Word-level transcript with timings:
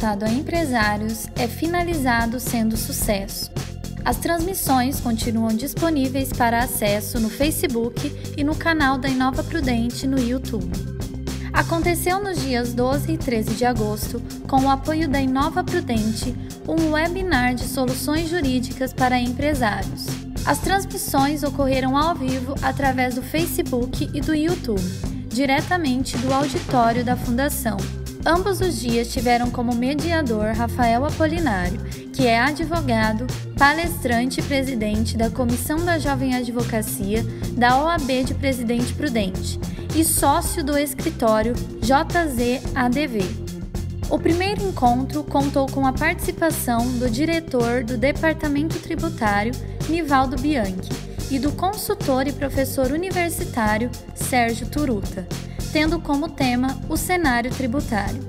voltado 0.00 0.24
a 0.24 0.32
empresários 0.32 1.26
é 1.36 1.46
finalizado 1.46 2.40
sendo 2.40 2.74
sucesso. 2.74 3.50
As 4.02 4.16
transmissões 4.16 4.98
continuam 4.98 5.48
disponíveis 5.48 6.32
para 6.32 6.60
acesso 6.60 7.20
no 7.20 7.28
Facebook 7.28 8.10
e 8.34 8.42
no 8.42 8.54
canal 8.54 8.96
da 8.96 9.10
Inova 9.10 9.44
Prudente 9.44 10.06
no 10.06 10.18
YouTube. 10.18 10.72
Aconteceu 11.52 12.18
nos 12.22 12.40
dias 12.40 12.72
12 12.72 13.12
e 13.12 13.18
13 13.18 13.54
de 13.56 13.66
agosto, 13.66 14.22
com 14.48 14.62
o 14.62 14.70
apoio 14.70 15.06
da 15.06 15.20
Inova 15.20 15.62
Prudente, 15.62 16.34
um 16.66 16.92
webinar 16.92 17.54
de 17.54 17.64
soluções 17.64 18.30
jurídicas 18.30 18.94
para 18.94 19.20
empresários. 19.20 20.06
As 20.46 20.60
transmissões 20.60 21.42
ocorreram 21.42 21.94
ao 21.94 22.14
vivo 22.14 22.54
através 22.62 23.16
do 23.16 23.22
Facebook 23.22 24.08
e 24.14 24.20
do 24.22 24.34
YouTube, 24.34 24.80
diretamente 25.28 26.16
do 26.16 26.32
auditório 26.32 27.04
da 27.04 27.18
Fundação. 27.18 27.99
Ambos 28.24 28.60
os 28.60 28.78
dias 28.78 29.10
tiveram 29.10 29.50
como 29.50 29.74
mediador 29.74 30.52
Rafael 30.54 31.06
Apolinário, 31.06 31.80
que 32.12 32.26
é 32.26 32.38
advogado, 32.38 33.26
palestrante 33.56 34.40
e 34.40 34.42
presidente 34.42 35.16
da 35.16 35.30
Comissão 35.30 35.78
da 35.84 35.98
Jovem 35.98 36.34
Advocacia 36.34 37.24
da 37.56 37.82
OAB 37.82 38.24
de 38.24 38.34
Presidente 38.34 38.92
Prudente 38.92 39.58
e 39.96 40.04
sócio 40.04 40.62
do 40.62 40.76
escritório 40.76 41.54
JZADV. 41.80 43.24
O 44.10 44.18
primeiro 44.18 44.62
encontro 44.62 45.24
contou 45.24 45.66
com 45.66 45.86
a 45.86 45.92
participação 45.92 46.86
do 46.98 47.08
diretor 47.08 47.84
do 47.84 47.96
Departamento 47.96 48.78
Tributário, 48.80 49.52
Nivaldo 49.88 50.36
Bianchi, 50.36 50.90
e 51.30 51.38
do 51.38 51.52
consultor 51.52 52.26
e 52.26 52.32
professor 52.32 52.90
universitário, 52.90 53.88
Sérgio 54.14 54.66
Turuta, 54.68 55.26
tendo 55.72 56.00
como 56.00 56.28
tema 56.28 56.78
o 56.88 56.96
cenário 56.96 57.50
tributário. 57.50 58.20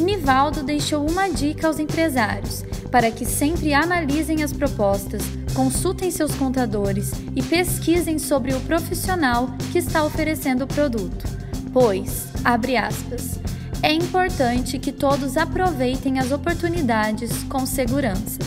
Nivaldo 0.00 0.62
deixou 0.62 1.08
uma 1.08 1.28
dica 1.28 1.66
aos 1.66 1.78
empresários 1.78 2.64
para 2.90 3.10
que 3.10 3.24
sempre 3.24 3.74
analisem 3.74 4.42
as 4.42 4.52
propostas, 4.52 5.22
consultem 5.54 6.10
seus 6.10 6.34
contadores 6.34 7.12
e 7.34 7.42
pesquisem 7.42 8.18
sobre 8.18 8.54
o 8.54 8.60
profissional 8.60 9.48
que 9.70 9.78
está 9.78 10.04
oferecendo 10.04 10.64
o 10.64 10.66
produto, 10.66 11.24
pois, 11.72 12.28
abre 12.44 12.76
aspas, 12.76 13.38
é 13.82 13.92
importante 13.92 14.78
que 14.78 14.90
todos 14.90 15.36
aproveitem 15.36 16.18
as 16.18 16.32
oportunidades 16.32 17.44
com 17.44 17.64
segurança. 17.64 18.38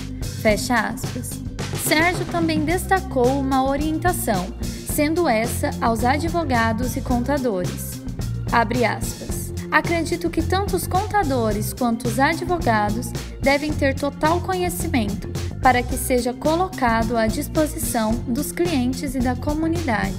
Fecha 0.41 0.75
aspas. 0.75 1.29
Sérgio 1.87 2.25
também 2.25 2.65
destacou 2.65 3.39
uma 3.39 3.63
orientação, 3.63 4.47
sendo 4.61 5.29
essa 5.29 5.69
aos 5.79 6.03
advogados 6.03 6.97
e 6.97 7.01
contadores. 7.01 8.00
Abre 8.51 8.83
aspas. 8.83 9.53
Acredito 9.71 10.29
que 10.29 10.41
tanto 10.41 10.75
os 10.75 10.85
contadores 10.85 11.71
quanto 11.71 12.07
os 12.07 12.19
advogados 12.19 13.09
devem 13.41 13.71
ter 13.71 13.95
total 13.95 14.41
conhecimento 14.41 15.29
para 15.61 15.81
que 15.81 15.95
seja 15.95 16.33
colocado 16.33 17.15
à 17.15 17.27
disposição 17.27 18.13
dos 18.27 18.51
clientes 18.51 19.15
e 19.15 19.19
da 19.19 19.35
comunidade. 19.35 20.15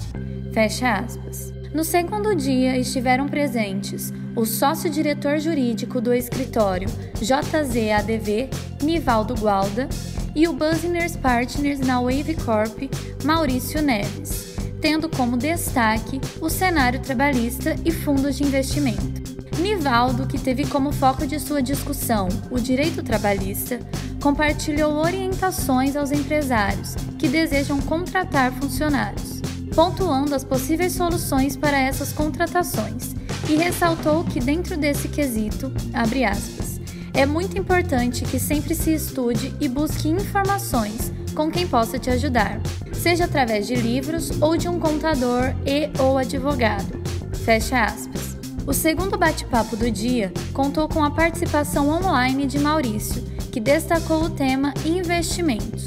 Fecha 0.55 0.95
aspas. 0.95 1.53
No 1.75 1.85
segundo 1.85 2.35
dia 2.35 2.79
estiveram 2.79 3.29
presentes 3.29 4.13
o 4.35 4.47
sócio-diretor 4.47 5.39
jurídico 5.39 6.01
do 6.01 6.15
escritório 6.15 6.89
JZADV, 7.21 8.49
Nivaldo 8.83 9.35
Gualda, 9.35 9.89
e 10.35 10.49
o 10.49 10.55
Business 10.55 11.15
Partners 11.17 11.81
na 11.81 12.01
Wave 12.01 12.35
Corp, 12.37 12.91
Maurício 13.25 13.83
Neves, 13.83 14.52
tendo 14.83 15.09
como 15.09 15.37
destaque 15.37 16.21
o 16.41 16.51
cenário 16.51 16.99
trabalhista 16.99 17.77
e 17.85 17.93
fundos 17.93 18.37
de 18.37 18.43
investimento. 18.43 19.23
Nivaldo, 19.61 20.27
que 20.27 20.39
teve 20.39 20.67
como 20.67 20.91
foco 20.91 21.25
de 21.25 21.39
sua 21.39 21.63
discussão 21.63 22.29
o 22.51 22.59
direito 22.59 23.01
trabalhista, 23.01 23.79
compartilhou 24.21 24.95
orientações 24.95 25.95
aos 25.95 26.11
empresários 26.11 26.97
que 27.17 27.29
desejam 27.29 27.81
contratar 27.83 28.51
funcionários, 28.53 29.41
pontuando 29.73 30.35
as 30.35 30.43
possíveis 30.43 30.93
soluções 30.93 31.57
para 31.57 31.79
essas 31.79 32.13
contratações 32.13 33.15
e 33.49 33.55
ressaltou 33.55 34.25
que 34.25 34.41
dentro 34.41 34.77
desse 34.77 35.07
quesito, 35.07 35.73
abre 35.95 36.25
aspas, 36.25 36.81
é 37.15 37.25
muito 37.25 37.57
importante 37.57 38.25
que 38.25 38.39
sempre 38.41 38.75
se 38.75 38.93
estude 38.93 39.55
e 39.61 39.69
busque 39.69 40.09
informações 40.09 41.12
com 41.33 41.51
quem 41.51 41.67
possa 41.67 41.99
te 41.99 42.11
ajudar, 42.11 42.61
seja 42.93 43.25
através 43.25 43.67
de 43.67 43.75
livros 43.75 44.31
ou 44.41 44.57
de 44.57 44.69
um 44.69 44.79
contador 44.79 45.55
e 45.67 45.91
ou 46.01 46.19
advogado. 46.19 47.01
Fecha 47.45 47.85
aspas. 47.85 48.37
O 48.67 48.73
segundo 48.73 49.19
bate-papo 49.19 49.77
do 49.77 49.91
dia 49.91 50.33
contou 50.53 50.89
com 50.89 51.03
a 51.03 51.11
participação 51.11 51.89
online 51.89 52.47
de 52.47 52.59
Maurício, 52.61 53.23
que 53.51 53.59
destacou 53.59 54.23
o 54.23 54.31
tema 54.31 54.73
investimentos, 54.85 55.85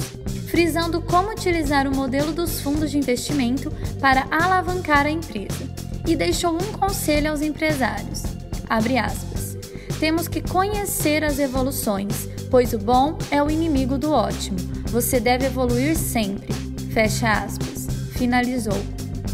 frisando 0.50 1.02
como 1.02 1.32
utilizar 1.32 1.88
o 1.88 1.96
modelo 1.96 2.34
dos 2.34 2.60
fundos 2.60 2.92
de 2.92 2.98
investimento 2.98 3.72
para 4.02 4.28
alavancar 4.30 5.06
a 5.06 5.10
empresa 5.10 5.64
e 6.06 6.16
deixou 6.16 6.54
um 6.54 6.78
conselho 6.78 7.32
aos 7.32 7.42
empresários. 7.42 8.24
Abre 8.70 8.98
aspas. 8.98 9.58
Temos 10.00 10.28
que 10.28 10.42
conhecer 10.42 11.24
as 11.24 11.40
evoluções, 11.40 12.28
pois 12.52 12.74
o 12.74 12.78
bom 12.78 13.18
é 13.32 13.42
o 13.42 13.50
inimigo 13.50 13.98
do 13.98 14.12
ótimo. 14.12 14.75
Você 14.96 15.20
deve 15.20 15.48
evoluir 15.48 15.94
sempre. 15.98 16.54
Fecha 16.94 17.30
aspas. 17.30 17.86
Finalizou. 18.14 18.82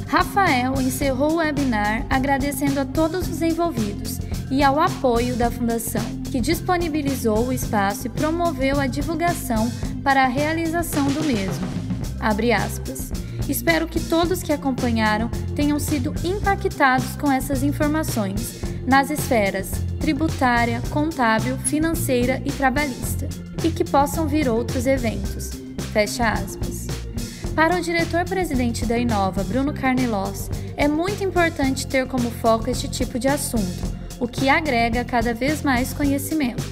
Rafael 0.07 0.73
encerrou 0.81 1.33
o 1.33 1.35
webinar 1.35 2.03
agradecendo 2.09 2.79
a 2.79 2.85
todos 2.85 3.27
os 3.27 3.43
envolvidos 3.43 4.17
e 4.49 4.63
ao 4.63 4.79
apoio 4.79 5.35
da 5.35 5.51
Fundação, 5.51 6.01
que 6.31 6.41
disponibilizou 6.41 7.45
o 7.45 7.53
espaço 7.53 8.07
e 8.07 8.09
promoveu 8.09 8.79
a 8.79 8.87
divulgação 8.87 9.71
para 10.03 10.23
a 10.23 10.27
realização 10.27 11.05
do 11.09 11.23
mesmo. 11.23 11.67
Abre 12.19 12.51
aspas. 12.51 13.11
Espero 13.47 13.87
que 13.87 13.99
todos 13.99 14.41
que 14.41 14.51
acompanharam 14.51 15.29
tenham 15.55 15.77
sido 15.77 16.11
impactados 16.23 17.15
com 17.17 17.31
essas 17.31 17.61
informações 17.61 18.61
nas 18.87 19.11
esferas 19.11 19.69
tributária, 20.01 20.81
contábil, 20.89 21.55
financeira 21.59 22.41
e 22.43 22.51
trabalhista, 22.51 23.29
e 23.63 23.71
que 23.71 23.83
possam 23.83 24.27
vir 24.27 24.49
outros 24.49 24.87
eventos. 24.87 25.51
Fecha 25.93 26.31
aspas. 26.31 26.87
Para 27.55 27.77
o 27.77 27.81
diretor-presidente 27.81 28.85
da 28.85 28.97
Inova, 28.97 29.43
Bruno 29.43 29.73
Carnelos, 29.73 30.49
é 30.77 30.87
muito 30.87 31.23
importante 31.23 31.85
ter 31.85 32.07
como 32.07 32.31
foco 32.31 32.69
este 32.69 32.87
tipo 32.87 33.19
de 33.19 33.27
assunto, 33.27 33.97
o 34.19 34.27
que 34.27 34.49
agrega 34.49 35.03
cada 35.03 35.33
vez 35.33 35.61
mais 35.61 35.93
conhecimento. 35.93 36.63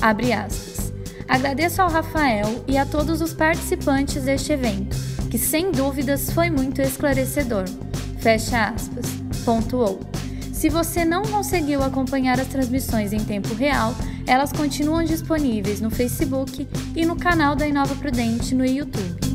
Abre 0.00 0.32
aspas. 0.32 0.92
Agradeço 1.28 1.82
ao 1.82 1.90
Rafael 1.90 2.64
e 2.68 2.78
a 2.78 2.86
todos 2.86 3.20
os 3.20 3.34
participantes 3.34 4.22
deste 4.22 4.52
evento 4.52 5.06
que 5.26 5.38
sem 5.38 5.70
dúvidas 5.70 6.30
foi 6.30 6.48
muito 6.48 6.80
esclarecedor. 6.80 7.64
Fecha 8.18 8.68
aspas. 8.68 9.06
Pontuou. 9.44 10.00
Se 10.52 10.70
você 10.70 11.04
não 11.04 11.22
conseguiu 11.22 11.82
acompanhar 11.82 12.40
as 12.40 12.46
transmissões 12.46 13.12
em 13.12 13.22
tempo 13.22 13.52
real, 13.54 13.94
elas 14.26 14.52
continuam 14.52 15.04
disponíveis 15.04 15.80
no 15.80 15.90
Facebook 15.90 16.66
e 16.94 17.06
no 17.06 17.16
canal 17.16 17.54
da 17.54 17.66
Inova 17.66 17.94
Prudente 17.94 18.54
no 18.54 18.64
YouTube. 18.64 19.25